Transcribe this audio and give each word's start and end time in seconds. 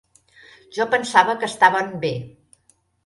Jo 0.77 0.87
pensava 0.95 1.35
que 1.43 1.49
estaven 1.51 1.93
bé. 2.07 2.15